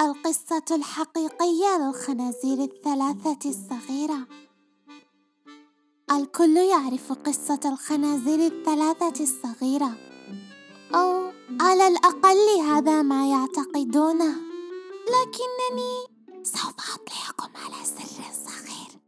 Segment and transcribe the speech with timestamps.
[0.00, 4.26] القصة الحقيقية للخنازير الثلاثة الصغيرة.
[6.10, 9.98] الكل يعرف قصة الخنازير الثلاثة الصغيرة.
[10.94, 14.34] أو على الأقل هذا ما يعتقدونه.
[15.08, 15.94] لكنني
[16.42, 19.00] سوف أطلعكم على سر صغير.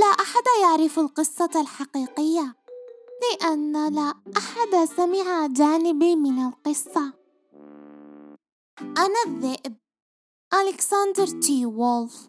[0.00, 2.54] لا أحد يعرف القصة الحقيقية
[3.22, 7.25] لأن لا أحد سمع جانبي من القصة.
[8.80, 9.76] أنا الذئب.
[10.54, 12.26] ألكسندر تي وولف.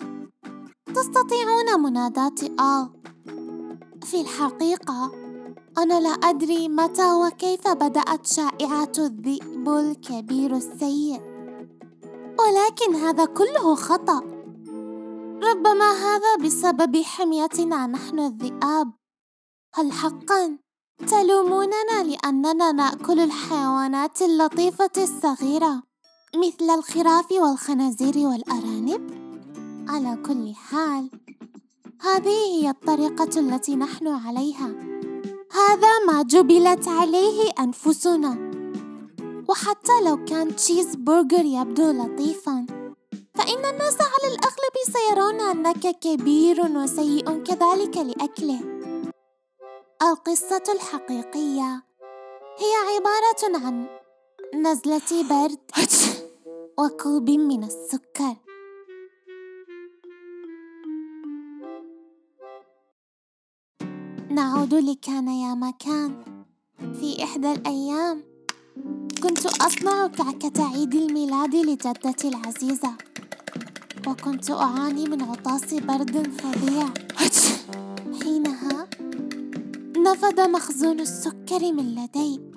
[0.95, 2.89] تستطيعون مناداتي آل
[4.03, 5.11] في الحقيقة
[5.77, 11.21] أنا لا أدري متى وكيف بدأت شائعات الذئب الكبير السيء.
[12.39, 14.19] ولكن هذا كله خطأ.
[15.43, 18.93] ربما هذا بسبب حميتنا نحن الذئاب.
[19.75, 20.57] هل حقا؟
[21.07, 25.86] تلوموننا لأننا نأكل الحيوانات اللطيفة الصغيرة.
[26.35, 29.27] مثل الخراف والخنازير والأرانب؟
[29.89, 31.09] على كل حال
[32.01, 34.67] هذه هي الطريقة التي نحن عليها.
[35.51, 38.51] هذا ما جبلت عليه أنفسنا.
[39.49, 42.65] وحتى لو كان تشيز برجر يبدو لطيفا
[43.35, 48.59] فإن الناس على الأغلب سيرون أنك كبير وسيء كذلك لأكله.
[50.01, 51.83] القصة الحقيقية
[52.57, 53.87] هي عبارة عن
[54.55, 56.16] نزلة برد.
[56.79, 58.35] وكوب من السكر.
[64.31, 66.23] نعود لكان يا مكان.
[66.99, 68.23] في إحدى الأيام
[69.23, 72.93] كنت أصنع كعكة عيد الميلاد لجدتي العزيزة
[74.07, 76.89] وكنت أعاني من عطاس برد فظيع.
[78.23, 78.87] حينها
[79.97, 82.56] نفد مخزون السكر من لدي.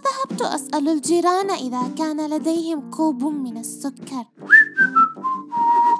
[0.00, 4.24] فذهبت أسأل الجيران إذا كان لديهم كوب من السكر.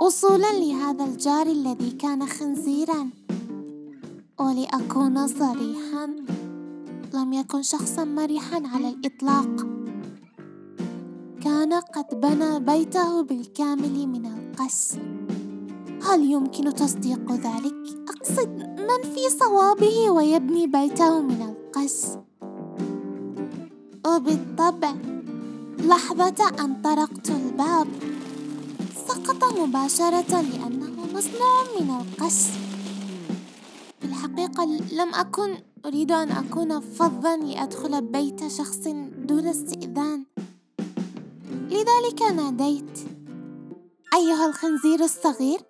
[0.03, 3.11] وصولا لهذا الجار الذي كان خنزيرا.
[4.41, 6.06] ولأكون صريحا
[7.15, 9.66] لم يكن شخصا مرحا على الإطلاق.
[11.43, 14.93] كان قد بنى بيته بالكامل من القش.
[16.03, 17.75] هل يمكن تصديق ذلك؟
[18.09, 22.29] أقصد من في صوابه ويبني بيته من القش.
[24.16, 24.94] وبالطبع
[25.78, 27.88] لحظة أن طرقت الباب.
[29.09, 32.41] سقط مباشرة لأنه مصنوع من القش.
[34.04, 38.78] الحقيقة لم أكن أريد أن أكون فظا لأدخل بيت شخص
[39.28, 40.25] دون استئذان.
[41.48, 42.98] لذلك ناديت.
[44.15, 45.60] أيها الخنزير الصغير؟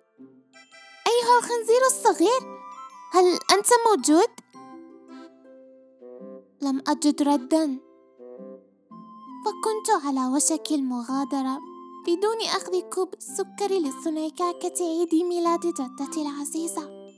[1.11, 2.41] أيها الخنزير الصغير؟
[3.11, 4.29] هل أنت موجود؟
[6.61, 7.90] لم أجد ردا.
[9.45, 11.61] فكنت على وشك المغادرة
[12.07, 17.11] بدون أخذ كوب السكر لصنع كعكة عيد ميلاد جدتي العزيزة.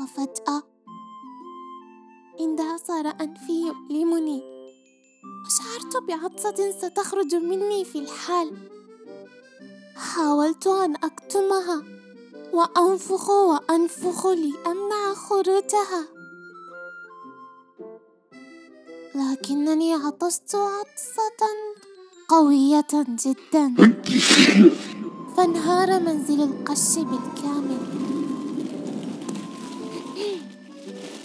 [0.00, 0.62] وفجأة
[2.40, 4.42] عندها صار أنفي يؤلمني.
[5.46, 8.56] وشعرت بعطسة ستخرج مني في الحال.
[9.96, 11.82] حاولت أن أكتمها
[12.52, 16.15] وأنفخ وأنفخ لأمنع خروجها.
[19.16, 21.40] لكنني عطست عطسة
[22.28, 22.86] قوية
[23.24, 23.74] جدا.
[25.36, 27.78] فانهار منزل القش بالكامل.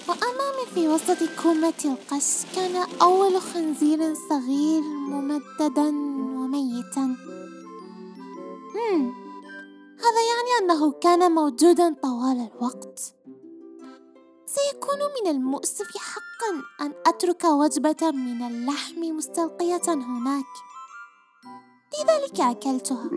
[0.09, 5.88] وأمامي في وسط كومة القش كان أول خنزير صغير ممددا
[6.38, 7.16] وميتا.
[10.03, 13.13] هذا يعني أنه كان موجودا طوال الوقت.
[14.56, 20.46] سيكون من المؤسف حقا أن أترك وجبة من اللحم مستلقية هناك.
[21.94, 23.10] لذلك أكلتها.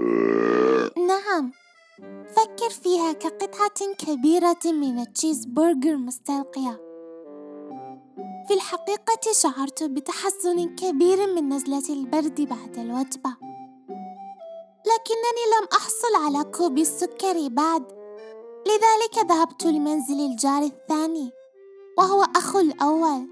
[0.97, 1.53] نعم.
[2.37, 6.81] فكر فيها كقطعة كبيرة من التشيز برجر مستلقية.
[8.49, 13.37] في الحقيقة شعرت بتحسن كبير من نزلة البرد بعد الوجبة.
[14.87, 17.94] لكنني لم أحصل على كوب السكر بعد
[18.67, 21.31] لذلك ذهبت لمنزل الجار الثاني
[21.99, 23.29] وهو أخو الأول.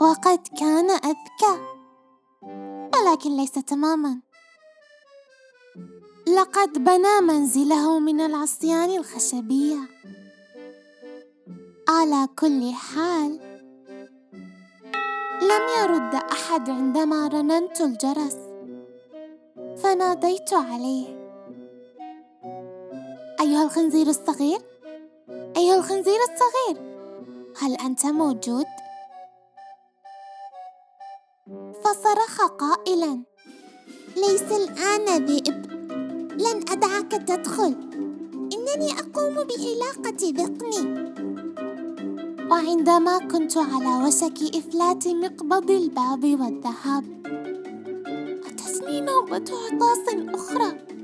[0.00, 1.54] وقد كان أذكى
[2.94, 4.20] ولكن ليس تماما.
[6.26, 9.78] لقد بنى منزله من العصيان الخشبية.
[11.88, 13.40] على كل حال
[15.42, 18.36] لم يرد أحد عندما رننت الجرس
[19.82, 21.23] فناديت عليه.
[23.44, 24.58] أيها الخنزير الصغير؟
[25.56, 26.82] أيها الخنزير الصغير
[27.58, 28.64] هل أنت موجود؟
[31.84, 33.22] فصرخ قائلا
[34.16, 35.66] ليس الآن ذئب
[36.40, 37.74] لن أدعك تدخل
[38.34, 41.04] إنني أقوم بعلاقة ذقني
[42.50, 47.04] وعندما كنت على وشك إفلات مقبض الباب والذهاب
[48.46, 50.94] أتتني نوبة عطاس أخرى؟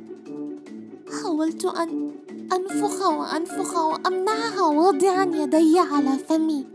[1.23, 2.20] حاولت أن
[2.53, 6.67] أنفخ وأنفخ وأمنعها واضعا يدي على فمي.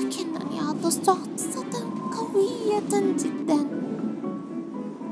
[0.00, 1.72] لكنني عطست عطسة
[2.18, 3.58] قوية جدا.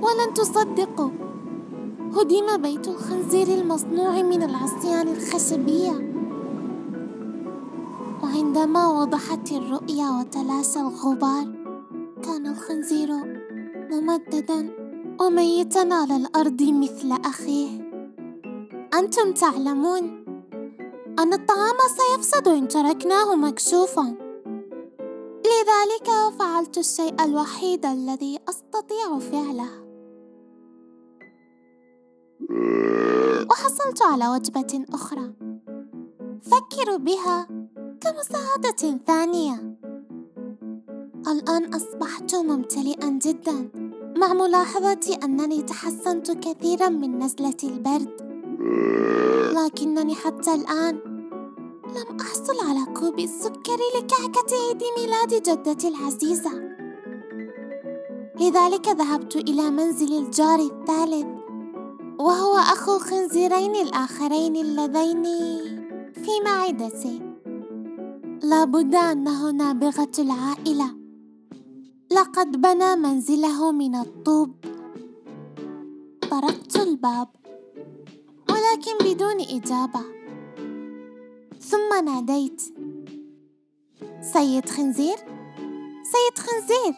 [0.03, 1.11] ولن تصدقوا
[2.17, 6.15] هدم بيت الخنزير المصنوع من العصيان الخشبية.
[8.23, 11.47] وعندما وضحت الرؤيا وتلاشى الغبار
[12.23, 13.11] كان الخنزير
[13.91, 14.71] ممددا
[15.21, 17.94] وميتا على الأرض مثل أخيه.
[18.99, 20.25] أنتم تعلمون
[21.19, 24.15] أن الطعام سيفسد إن تركناه مكشوفا.
[25.45, 29.71] لذلك فعلت الشيء الوحيد الذي أستطيع فعله.
[33.51, 35.33] وحصلت على وجبة أخرى.
[36.43, 37.49] فكروا بها
[38.01, 39.79] كمساعدة ثانية.
[41.29, 43.71] الآن أصبحت ممتلئا جدا
[44.17, 48.24] مع ملاحظة أنني تحسنت كثيرا من نزلة البرد.
[49.55, 51.01] لكنني حتى الآن
[51.87, 56.51] لم أحصل على كوب السكر لكعكة عيد ميلاد جدتي العزيزة.
[58.41, 61.27] لذلك ذهبت إلى منزل الجار الثالث
[62.19, 65.25] وهو أخو الخنزيرين الآخرين اللذين
[66.13, 67.21] في معدتي.
[68.43, 70.97] لابد أنه نابغة العائلة.
[72.13, 74.55] لقد بنى منزله من الطوب.
[76.31, 77.44] طرقت الباب.
[78.75, 80.01] ولكن بدون إجابة.
[81.61, 82.63] ثم ناديت.
[84.21, 85.17] سيد خنزير؟
[86.03, 86.95] سيد خنزير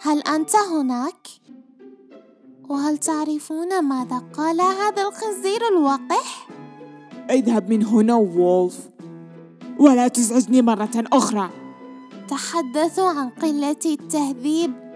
[0.00, 1.26] هل أنت هناك؟
[2.68, 6.48] وهل تعرفون ماذا قال هذا الخنزير الوقح؟
[7.30, 8.88] اذهب من هنا وولف.
[9.78, 11.50] ولا تزعجني مرة أخرى.
[12.28, 14.91] تحدثوا عن قلة التهذيب.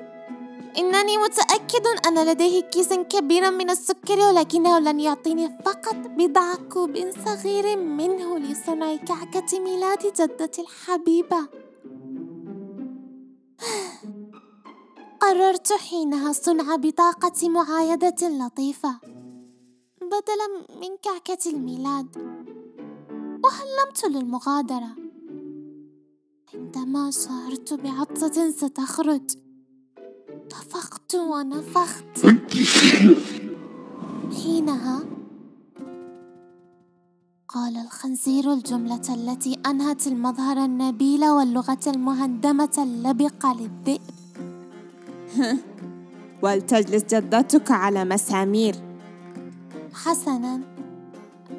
[0.79, 7.77] إنني متأكد أن لديه كيسا كبيرا من السكر ولكنه لن يعطيني فقط بضع كوب صغير
[7.77, 11.49] منه لصنع كعكة ميلاد جدتي الحبيبة.
[15.21, 19.01] قررت حينها صنع بطاقة معايدة لطيفة.
[20.01, 20.49] بدلا
[20.81, 22.17] من كعكة الميلاد
[23.45, 24.97] وهلمت للمغادرة.
[26.55, 29.46] عندما شعرت بعطسة ستخرج.
[30.51, 32.27] طفقت ونفخت.
[34.43, 35.01] حينها
[37.49, 44.01] قال الخنزير الجملة التي أنهت المظهر النبيل واللغة المهندمة اللبقة للذئب.
[46.43, 48.75] ولتجلس جدتك على مسامير.
[49.95, 50.61] حسنا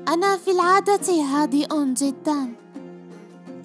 [0.07, 2.54] أنا في العادة هادئ جدا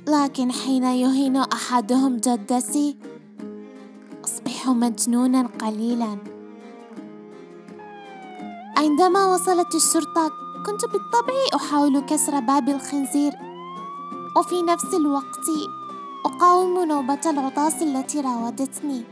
[0.08, 2.96] لكن حين يهين أحدهم جدتي
[4.62, 6.18] أصبح مجنونا قليلا.
[8.76, 10.30] عندما وصلت الشرطة
[10.66, 13.32] كنت بالطبع أحاول كسر باب الخنزير.
[14.36, 15.46] وفي نفس الوقت
[16.26, 19.04] أقاوم نوبة العطاس التي راودتني.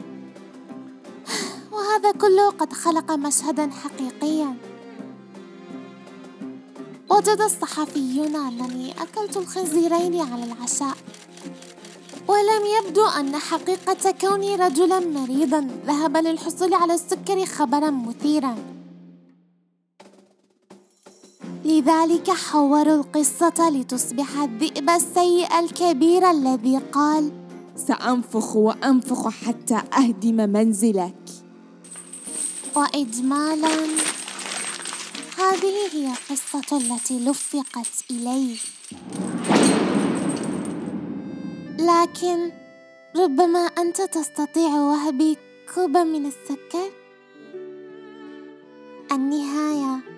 [1.72, 4.56] وهذا كله قد خلق مشهدا حقيقيا.
[7.10, 10.96] وجد الصحفيون أنني أكلت الخنزيرين على العشاء.
[12.30, 15.68] ولم يبدو أن حقيقة كوني رجلا مريضا.
[15.86, 18.56] ذهب للحصول على السكر خبرا مثيرا.
[21.64, 27.32] لذلك حوروا القصة لتصبح الذئب السيء الكبير الذي قال
[27.76, 31.24] سأنفخ وأنفخ حتى أهدم منزلك.
[32.76, 33.76] وإجمالا
[35.38, 38.56] هذه هي القصة التي لفقت إلي
[41.80, 42.52] لكن
[43.16, 45.36] ربما أنت تستطيع وهبي
[45.74, 46.90] كوبا من السكر؟
[49.12, 50.09] النهاية.